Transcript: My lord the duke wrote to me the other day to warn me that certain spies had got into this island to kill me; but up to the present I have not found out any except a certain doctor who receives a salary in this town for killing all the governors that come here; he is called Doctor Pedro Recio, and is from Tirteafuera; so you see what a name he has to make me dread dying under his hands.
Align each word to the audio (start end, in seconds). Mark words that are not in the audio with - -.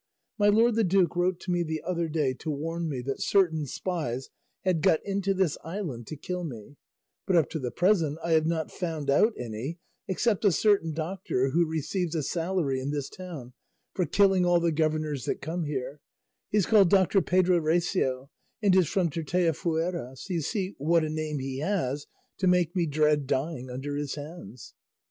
My 0.39 0.47
lord 0.47 0.73
the 0.73 0.83
duke 0.83 1.15
wrote 1.15 1.39
to 1.41 1.51
me 1.51 1.61
the 1.61 1.83
other 1.85 2.09
day 2.09 2.33
to 2.33 2.49
warn 2.49 2.89
me 2.89 3.03
that 3.03 3.21
certain 3.21 3.67
spies 3.67 4.31
had 4.63 4.81
got 4.81 4.99
into 5.05 5.31
this 5.31 5.59
island 5.63 6.07
to 6.07 6.15
kill 6.15 6.43
me; 6.43 6.77
but 7.27 7.35
up 7.35 7.51
to 7.51 7.59
the 7.59 7.69
present 7.69 8.17
I 8.25 8.31
have 8.31 8.47
not 8.47 8.71
found 8.71 9.11
out 9.11 9.33
any 9.37 9.77
except 10.07 10.43
a 10.43 10.51
certain 10.51 10.91
doctor 10.91 11.51
who 11.51 11.67
receives 11.69 12.15
a 12.15 12.23
salary 12.23 12.79
in 12.79 12.89
this 12.89 13.09
town 13.09 13.53
for 13.93 14.07
killing 14.07 14.43
all 14.43 14.59
the 14.59 14.71
governors 14.71 15.25
that 15.25 15.39
come 15.39 15.65
here; 15.65 15.99
he 16.49 16.57
is 16.57 16.65
called 16.65 16.89
Doctor 16.89 17.21
Pedro 17.21 17.59
Recio, 17.59 18.29
and 18.59 18.75
is 18.75 18.87
from 18.89 19.11
Tirteafuera; 19.11 20.17
so 20.17 20.33
you 20.33 20.41
see 20.41 20.73
what 20.79 21.03
a 21.03 21.09
name 21.11 21.37
he 21.37 21.59
has 21.59 22.07
to 22.39 22.47
make 22.47 22.75
me 22.75 22.87
dread 22.87 23.27
dying 23.27 23.69
under 23.69 23.95
his 23.95 24.15
hands. 24.15 24.73